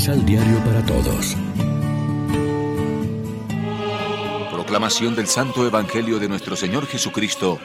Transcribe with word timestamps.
Misal 0.00 0.24
Diario 0.24 0.58
para 0.64 0.82
Todos. 0.86 1.36
Proclamación 4.50 5.14
del 5.14 5.26
Santo 5.26 5.66
Evangelio 5.66 6.18
de 6.18 6.26
nuestro 6.26 6.56
Señor 6.56 6.86
Jesucristo, 6.86 7.58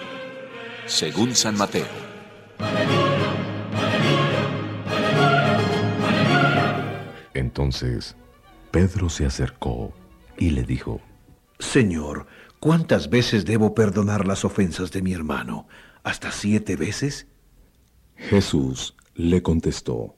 según 0.86 1.34
San 1.34 1.58
Mateo. 1.58 1.88
Entonces, 7.34 8.18
Pedro 8.70 9.08
se 9.08 9.26
acercó 9.26 9.94
y 10.38 10.50
le 10.50 10.64
dijo, 10.64 11.00
Señor, 11.60 12.28
¿cuántas 12.60 13.10
veces 13.10 13.46
debo 13.46 13.74
perdonar 13.74 14.28
las 14.28 14.44
ofensas 14.44 14.92
de 14.92 15.02
mi 15.02 15.14
hermano? 15.14 15.70
¿Hasta 16.04 16.34
siete 16.34 16.76
veces? 16.76 17.28
Jesús 18.18 18.94
le 19.14 19.42
contestó, 19.42 20.18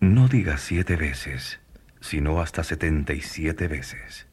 No 0.00 0.28
digas 0.28 0.62
siete 0.62 0.96
veces, 0.96 1.60
sino 2.00 2.40
hasta 2.40 2.64
setenta 2.64 3.12
y 3.12 3.20
siete 3.20 3.68
veces. 3.68 4.26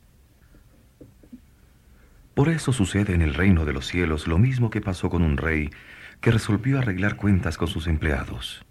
Por 2.33 2.47
eso 2.47 2.71
sucede 2.71 3.13
en 3.13 3.21
el 3.21 3.33
reino 3.33 3.65
de 3.65 3.73
los 3.73 3.85
cielos 3.85 4.27
lo 4.27 4.37
mismo 4.37 4.69
que 4.69 4.79
pasó 4.79 5.09
con 5.09 5.23
un 5.23 5.35
rey 5.35 5.69
que 6.21 6.31
resolvió 6.31 6.79
arreglar 6.79 7.17
cuentas 7.17 7.57
con 7.57 7.67
sus 7.67 7.87
empleados. 7.87 8.65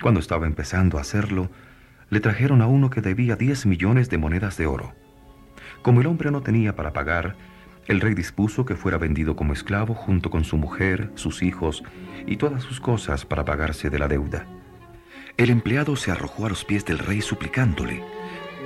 Cuando 0.00 0.18
estaba 0.18 0.46
empezando 0.46 0.96
a 0.96 1.02
hacerlo, 1.02 1.50
le 2.08 2.20
trajeron 2.20 2.62
a 2.62 2.68
uno 2.68 2.88
que 2.88 3.02
debía 3.02 3.36
diez 3.36 3.66
millones 3.66 4.08
de 4.08 4.16
monedas 4.16 4.56
de 4.56 4.64
oro. 4.64 4.94
Como 5.82 6.00
el 6.00 6.06
hombre 6.06 6.30
no 6.30 6.40
tenía 6.40 6.74
para 6.74 6.94
pagar, 6.94 7.36
el 7.86 8.00
rey 8.00 8.14
dispuso 8.14 8.64
que 8.64 8.76
fuera 8.76 8.96
vendido 8.96 9.36
como 9.36 9.52
esclavo 9.52 9.92
junto 9.92 10.30
con 10.30 10.44
su 10.44 10.56
mujer, 10.56 11.10
sus 11.16 11.42
hijos 11.42 11.84
y 12.26 12.38
todas 12.38 12.62
sus 12.62 12.80
cosas 12.80 13.26
para 13.26 13.44
pagarse 13.44 13.90
de 13.90 13.98
la 13.98 14.08
deuda. 14.08 14.46
El 15.36 15.50
empleado 15.50 15.96
se 15.96 16.12
arrojó 16.12 16.46
a 16.46 16.48
los 16.48 16.64
pies 16.64 16.84
del 16.84 16.98
rey 16.98 17.20
suplicándole, 17.20 18.02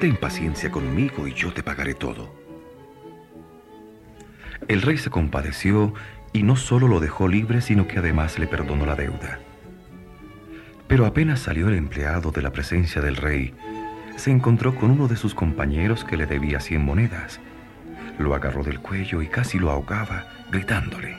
Ten 0.00 0.16
paciencia 0.16 0.70
conmigo 0.70 1.26
y 1.26 1.34
yo 1.34 1.52
te 1.52 1.62
pagaré 1.62 1.94
todo. 1.94 2.32
El 4.68 4.82
rey 4.82 4.96
se 4.98 5.10
compadeció 5.10 5.94
y 6.32 6.42
no 6.42 6.56
solo 6.56 6.86
lo 6.86 7.00
dejó 7.00 7.26
libre, 7.26 7.62
sino 7.62 7.88
que 7.88 7.98
además 7.98 8.38
le 8.38 8.46
perdonó 8.46 8.86
la 8.86 8.94
deuda. 8.94 9.40
Pero 10.86 11.06
apenas 11.06 11.40
salió 11.40 11.68
el 11.68 11.74
empleado 11.74 12.30
de 12.30 12.42
la 12.42 12.52
presencia 12.52 13.00
del 13.02 13.16
rey, 13.16 13.54
se 14.16 14.30
encontró 14.30 14.74
con 14.74 14.90
uno 14.90 15.08
de 15.08 15.16
sus 15.16 15.34
compañeros 15.34 16.04
que 16.04 16.16
le 16.16 16.26
debía 16.26 16.60
cien 16.60 16.84
monedas. 16.84 17.40
Lo 18.18 18.34
agarró 18.34 18.62
del 18.62 18.80
cuello 18.80 19.22
y 19.22 19.28
casi 19.28 19.58
lo 19.58 19.70
ahogaba, 19.70 20.26
gritándole, 20.50 21.16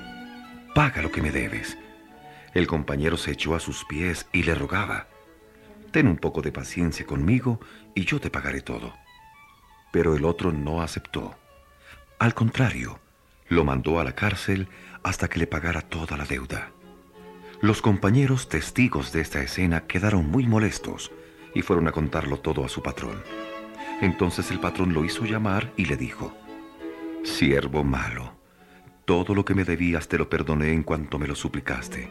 Paga 0.75 1.01
lo 1.01 1.11
que 1.11 1.21
me 1.21 1.31
debes. 1.31 1.77
El 2.53 2.67
compañero 2.67 3.17
se 3.17 3.31
echó 3.31 3.55
a 3.55 3.59
sus 3.59 3.83
pies 3.85 4.27
y 4.31 4.43
le 4.43 4.53
rogaba, 4.55 5.07
Ten 5.91 6.07
un 6.07 6.17
poco 6.17 6.41
de 6.41 6.51
paciencia 6.51 7.05
conmigo 7.05 7.59
y 7.95 8.05
yo 8.05 8.19
te 8.19 8.29
pagaré 8.29 8.61
todo. 8.61 8.93
Pero 9.91 10.15
el 10.15 10.25
otro 10.25 10.51
no 10.51 10.81
aceptó. 10.81 11.35
Al 12.19 12.33
contrario, 12.33 12.99
lo 13.47 13.63
mandó 13.63 13.99
a 13.99 14.03
la 14.03 14.13
cárcel 14.13 14.67
hasta 15.03 15.27
que 15.27 15.39
le 15.39 15.47
pagara 15.47 15.81
toda 15.81 16.17
la 16.17 16.25
deuda. 16.25 16.71
Los 17.61 17.81
compañeros 17.81 18.47
testigos 18.47 19.11
de 19.11 19.21
esta 19.21 19.41
escena 19.41 19.87
quedaron 19.87 20.29
muy 20.29 20.45
molestos 20.45 21.11
y 21.53 21.61
fueron 21.61 21.87
a 21.87 21.91
contarlo 21.91 22.39
todo 22.39 22.63
a 22.63 22.69
su 22.69 22.83
patrón. 22.83 23.21
Entonces 24.01 24.51
el 24.51 24.59
patrón 24.59 24.93
lo 24.93 25.03
hizo 25.03 25.25
llamar 25.25 25.73
y 25.75 25.85
le 25.85 25.97
dijo, 25.97 26.33
Siervo 27.23 27.83
malo, 27.83 28.33
todo 29.05 29.35
lo 29.35 29.43
que 29.43 29.55
me 29.55 29.65
debías 29.65 30.07
te 30.07 30.17
lo 30.17 30.29
perdoné 30.29 30.71
en 30.71 30.83
cuanto 30.83 31.19
me 31.19 31.27
lo 31.27 31.35
suplicaste. 31.35 32.09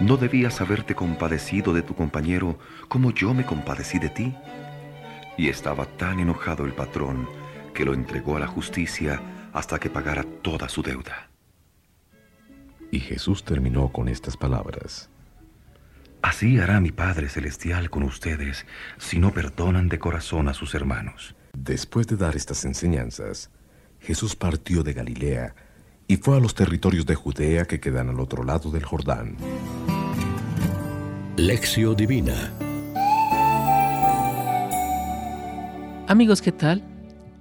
¿No 0.00 0.16
debías 0.16 0.60
haberte 0.60 0.94
compadecido 0.94 1.72
de 1.72 1.82
tu 1.82 1.94
compañero 1.94 2.58
como 2.88 3.12
yo 3.12 3.34
me 3.34 3.44
compadecí 3.44 3.98
de 3.98 4.08
ti? 4.08 4.34
Y 5.36 5.48
estaba 5.48 5.86
tan 5.86 6.20
enojado 6.20 6.64
el 6.64 6.72
patrón 6.72 7.28
que 7.72 7.84
lo 7.84 7.94
entregó 7.94 8.36
a 8.36 8.40
la 8.40 8.46
justicia 8.46 9.20
hasta 9.52 9.78
que 9.78 9.90
pagara 9.90 10.24
toda 10.42 10.68
su 10.68 10.82
deuda. 10.82 11.30
Y 12.90 13.00
Jesús 13.00 13.44
terminó 13.44 13.88
con 13.90 14.08
estas 14.08 14.36
palabras. 14.36 15.10
Así 16.22 16.58
hará 16.58 16.80
mi 16.80 16.90
Padre 16.90 17.28
Celestial 17.28 17.90
con 17.90 18.02
ustedes 18.02 18.64
si 18.96 19.18
no 19.18 19.32
perdonan 19.32 19.88
de 19.88 19.98
corazón 19.98 20.48
a 20.48 20.54
sus 20.54 20.74
hermanos. 20.74 21.34
Después 21.52 22.06
de 22.06 22.16
dar 22.16 22.34
estas 22.34 22.64
enseñanzas, 22.64 23.50
Jesús 24.00 24.34
partió 24.34 24.82
de 24.82 24.92
Galilea 24.92 25.54
y 26.06 26.16
fue 26.16 26.36
a 26.36 26.40
los 26.40 26.54
territorios 26.54 27.06
de 27.06 27.14
Judea 27.14 27.64
que 27.64 27.80
quedan 27.80 28.08
al 28.08 28.20
otro 28.20 28.44
lado 28.44 28.70
del 28.70 28.84
Jordán. 28.84 29.36
Lección 31.36 31.96
Divina 31.96 32.52
Amigos, 36.06 36.42
¿qué 36.42 36.52
tal? 36.52 36.82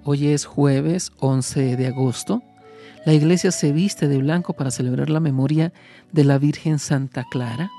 Hoy 0.06 0.28
es 0.28 0.46
jueves 0.46 1.12
11 1.20 1.76
de 1.76 1.88
agosto. 1.88 2.42
La 3.06 3.14
iglesia 3.14 3.52
se 3.52 3.74
viste 3.74 4.08
de 4.08 4.18
blanco 4.18 4.54
para 4.54 4.72
celebrar 4.72 5.10
la 5.10 5.20
memoria 5.20 5.74
de 6.14 6.24
la 6.24 6.38
Virgen 6.38 6.80
Santa 6.80 7.26
Clara. 7.30 7.70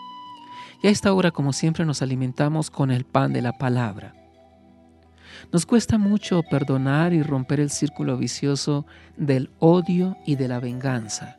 Y 0.82 0.88
a 0.88 0.90
esta 0.90 1.14
hora, 1.14 1.30
como 1.30 1.54
siempre, 1.54 1.86
nos 1.86 2.02
alimentamos 2.02 2.70
con 2.70 2.90
el 2.90 3.04
pan 3.04 3.32
de 3.32 3.40
la 3.40 3.52
palabra. 3.52 4.23
Nos 5.52 5.66
cuesta 5.66 5.98
mucho 5.98 6.42
perdonar 6.42 7.12
y 7.12 7.22
romper 7.22 7.60
el 7.60 7.70
círculo 7.70 8.16
vicioso 8.16 8.86
del 9.16 9.50
odio 9.58 10.16
y 10.26 10.36
de 10.36 10.48
la 10.48 10.60
venganza. 10.60 11.36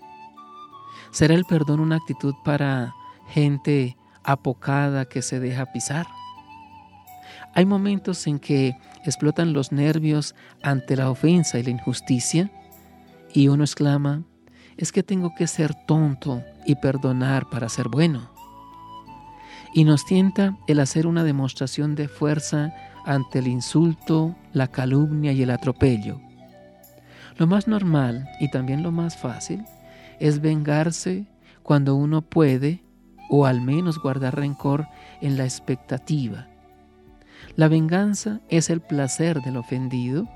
¿Será 1.11 1.33
el 1.33 1.45
perdón 1.45 1.79
una 1.79 1.97
actitud 1.97 2.33
para 2.43 2.93
gente 3.29 3.97
apocada 4.23 5.05
que 5.05 5.21
se 5.21 5.39
deja 5.39 5.71
pisar? 5.71 6.07
Hay 7.53 7.65
momentos 7.65 8.27
en 8.27 8.39
que 8.39 8.75
explotan 9.05 9.53
los 9.53 9.71
nervios 9.71 10.35
ante 10.61 10.95
la 10.95 11.09
ofensa 11.09 11.57
y 11.57 11.63
la 11.63 11.69
injusticia 11.69 12.51
y 13.33 13.47
uno 13.47 13.63
exclama, 13.63 14.23
es 14.77 14.91
que 14.91 15.03
tengo 15.03 15.33
que 15.35 15.47
ser 15.47 15.73
tonto 15.85 16.43
y 16.65 16.75
perdonar 16.75 17.49
para 17.49 17.69
ser 17.69 17.87
bueno. 17.87 18.34
Y 19.75 19.83
nos 19.83 20.05
tienta 20.05 20.57
el 20.67 20.79
hacer 20.79 21.05
una 21.05 21.25
demostración 21.25 21.95
de 21.95 22.07
fuerza 22.07 22.73
ante 23.05 23.39
el 23.39 23.47
insulto, 23.47 24.33
la 24.53 24.69
calumnia 24.69 25.33
y 25.33 25.43
el 25.43 25.51
atropello. 25.51 26.21
Lo 27.37 27.45
más 27.45 27.67
normal 27.67 28.25
y 28.39 28.49
también 28.49 28.83
lo 28.83 28.93
más 28.93 29.17
fácil 29.17 29.65
es 30.21 30.39
vengarse 30.39 31.27
cuando 31.61 31.93
uno 31.93 32.21
puede 32.21 32.85
o 33.29 33.45
al 33.45 33.59
menos 33.59 33.99
guardar 33.99 34.37
rencor 34.37 34.87
en 35.19 35.35
la 35.35 35.43
expectativa. 35.43 36.47
La 37.57 37.67
venganza 37.67 38.39
es 38.47 38.69
el 38.69 38.79
placer 38.79 39.41
del 39.41 39.57
ofendido 39.57 40.29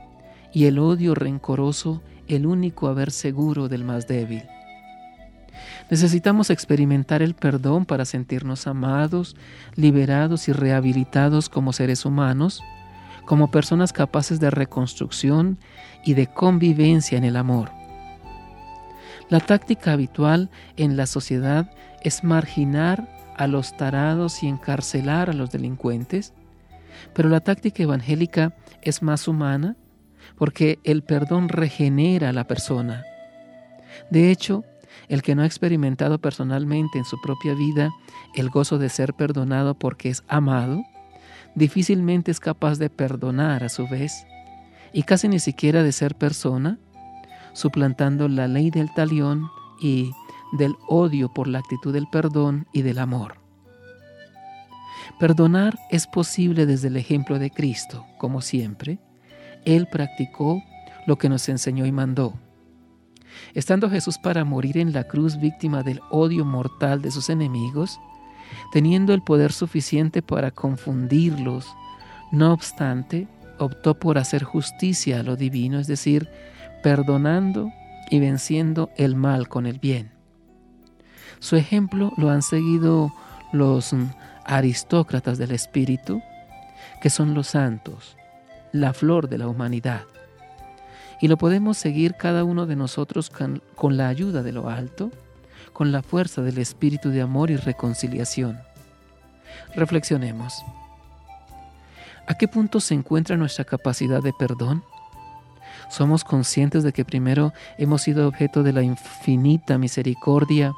y 0.51 0.66
el 0.66 0.79
odio 0.79 1.16
rencoroso 1.16 2.03
el 2.28 2.45
único 2.45 2.89
haber 2.89 3.09
seguro 3.11 3.69
del 3.69 3.85
más 3.85 4.05
débil. 4.05 4.44
Necesitamos 5.90 6.50
experimentar 6.50 7.22
el 7.22 7.34
perdón 7.34 7.86
para 7.86 8.06
sentirnos 8.06 8.68
amados, 8.68 9.36
liberados 9.75 10.47
y 10.47 10.53
rehabilitados 10.53 11.50
como 11.50 11.74
seres 11.74 12.06
humanos, 12.06 12.62
como 13.25 13.52
personas 13.52 13.94
capaces 13.94 14.40
de 14.40 14.50
reconstrucción 14.50 15.58
y 16.03 16.14
de 16.14 16.28
convivencia 16.28 17.18
en 17.18 17.24
el 17.24 17.36
amor. 17.36 17.72
La 19.30 19.40
táctica 19.40 19.94
habitual 19.94 20.50
en 20.78 20.97
la 20.97 21.06
sociedad 21.06 21.72
es 22.03 22.24
marginar 22.24 23.08
a 23.38 23.47
los 23.47 23.78
tarados 23.78 24.44
y 24.44 24.47
encarcelar 24.47 25.30
a 25.30 25.34
los 25.34 25.52
delincuentes, 25.52 26.34
pero 27.14 27.30
la 27.30 27.40
táctica 27.40 27.84
evangélica 27.84 28.53
es 28.81 29.02
más 29.02 29.28
humana 29.28 29.76
porque 30.38 30.80
el 30.84 31.03
perdón 31.03 31.50
regenera 31.50 32.30
a 32.30 32.34
la 32.34 32.46
persona. 32.46 33.03
De 34.09 34.32
hecho, 34.32 34.64
el 35.08 35.22
que 35.22 35.36
no 35.36 35.41
ha 35.41 35.46
experimentado 35.46 36.20
personalmente 36.20 36.97
en 36.97 37.06
su 37.06 37.20
propia 37.22 37.53
vida 37.53 37.91
el 38.36 38.50
gozo 38.50 38.78
de 38.78 38.90
ser 38.90 39.14
perdonado 39.14 39.74
porque 39.76 40.09
es 40.09 40.24
amado, 40.28 40.84
difícilmente 41.56 42.32
es 42.32 42.40
capaz 42.40 42.78
de 42.78 42.90
perdonar 42.90 43.64
a 43.64 43.70
su 43.70 43.88
vez 43.88 44.26
y 44.94 45.03
casi 45.03 45.28
ni 45.28 45.40
siquiera 45.40 45.84
de 45.84 45.91
ser 45.91 46.16
persona, 46.16 46.80
suplantando 47.53 48.28
la 48.28 48.47
ley 48.47 48.70
del 48.72 48.94
talión 48.94 49.50
y 49.82 50.12
del 50.53 50.76
odio 50.88 51.32
por 51.34 51.47
la 51.47 51.59
actitud 51.59 51.94
del 51.94 52.08
perdón 52.08 52.68
y 52.74 52.82
del 52.82 53.00
amor. 53.00 53.36
Perdonar 55.20 55.78
es 55.90 56.08
posible 56.08 56.66
desde 56.66 56.88
el 56.88 56.97
ejemplo 56.97 57.40
de 57.40 57.52
Cristo, 57.52 58.06
como 58.18 58.41
siempre. 58.41 59.00
Él 59.66 59.88
practicó 59.91 60.64
lo 61.08 61.18
que 61.18 61.30
nos 61.30 61.50
enseñó 61.50 61.86
y 61.86 61.91
mandó. 61.91 62.34
Estando 63.53 63.90
Jesús 63.90 64.17
para 64.17 64.46
morir 64.46 64.78
en 64.78 64.93
la 64.93 65.05
cruz 65.05 65.40
víctima 65.40 65.84
del 65.84 66.02
odio 66.09 66.46
mortal 66.46 67.02
de 67.02 67.11
sus 67.11 67.29
enemigos, 67.29 67.99
teniendo 68.72 69.14
el 69.14 69.22
poder 69.22 69.52
suficiente 69.52 70.22
para 70.22 70.52
confundirlos, 70.52 71.67
no 72.31 72.53
obstante, 72.53 73.28
optó 73.58 73.96
por 73.96 74.17
hacer 74.17 74.43
justicia 74.43 75.20
a 75.20 75.23
lo 75.23 75.35
divino, 75.35 75.79
es 75.79 75.87
decir, 75.87 76.29
perdonando 76.81 77.72
y 78.09 78.20
venciendo 78.20 78.90
el 78.97 79.16
mal 79.16 79.47
con 79.47 79.66
el 79.66 79.79
bien. 79.79 80.11
Su 81.40 81.55
ejemplo 81.55 82.11
lo 82.17 82.29
han 82.29 82.41
seguido 82.41 83.14
los 83.52 83.96
aristócratas 84.46 85.37
del 85.37 85.52
espíritu, 85.52 86.22
que 87.02 87.09
son 87.09 87.34
los 87.34 87.47
santos, 87.47 88.17
la 88.72 88.93
flor 88.93 89.29
de 89.29 89.37
la 89.37 89.47
humanidad. 89.47 90.03
Y 91.21 91.27
lo 91.27 91.37
podemos 91.37 91.77
seguir 91.77 92.16
cada 92.16 92.43
uno 92.43 92.66
de 92.66 92.75
nosotros 92.75 93.29
con, 93.29 93.97
la 93.97 94.07
ayuda 94.07 94.41
de 94.41 94.53
lo 94.53 94.69
alto, 94.69 95.11
con 95.73 95.91
la 95.91 96.01
fuerza 96.01 96.41
del 96.41 96.57
espíritu 96.57 97.09
de 97.09 97.21
amor 97.21 97.51
y 97.51 97.57
reconciliación. 97.57 98.59
Reflexionemos. 99.75 100.53
¿A 102.27 102.35
qué 102.35 102.47
punto 102.47 102.79
se 102.79 102.93
encuentra 102.93 103.35
nuestra 103.37 103.66
capacidad 103.66 104.21
de 104.21 104.33
perdón? 104.37 104.83
¿Somos 105.89 106.23
conscientes 106.23 106.83
de 106.83 106.93
que 106.93 107.03
primero 107.03 107.51
hemos 107.77 108.03
sido 108.03 108.27
objeto 108.27 108.63
de 108.63 108.73
la 108.73 108.83
infinita 108.83 109.77
misericordia 109.77 110.73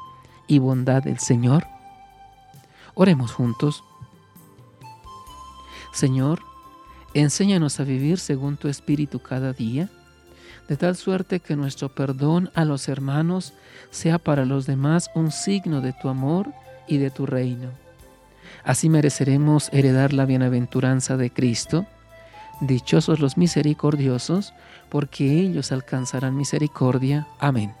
y 0.48 0.58
bondad 0.58 1.02
del 1.02 1.18
Señor? 1.18 1.66
Oremos 2.94 3.32
juntos. 3.32 3.84
Señor, 5.92 6.40
enséñanos 7.14 7.78
a 7.78 7.84
vivir 7.84 8.18
según 8.18 8.56
tu 8.56 8.68
Espíritu 8.68 9.18
cada 9.20 9.52
día, 9.52 9.90
de 10.68 10.76
tal 10.76 10.96
suerte 10.96 11.40
que 11.40 11.56
nuestro 11.56 11.88
perdón 11.88 12.50
a 12.54 12.64
los 12.64 12.88
hermanos 12.88 13.52
sea 13.90 14.18
para 14.18 14.44
los 14.44 14.66
demás 14.66 15.10
un 15.14 15.30
signo 15.30 15.80
de 15.80 15.92
tu 15.92 16.08
amor 16.08 16.52
y 16.86 16.98
de 16.98 17.10
tu 17.10 17.26
reino. 17.26 17.70
Así 18.64 18.88
mereceremos 18.88 19.68
heredar 19.72 20.12
la 20.12 20.24
bienaventuranza 20.24 21.16
de 21.16 21.30
Cristo. 21.30 21.86
Dichosos 22.60 23.18
los 23.18 23.36
misericordiosos, 23.36 24.54
porque 24.88 25.40
ellos 25.40 25.72
alcanzarán 25.72 26.36
misericordia. 26.36 27.26
Amén. 27.40 27.74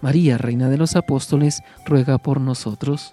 María, 0.00 0.38
Reina 0.38 0.68
de 0.68 0.78
los 0.78 0.94
Apóstoles, 0.94 1.62
ruega 1.84 2.18
por 2.18 2.40
nosotros. 2.40 3.12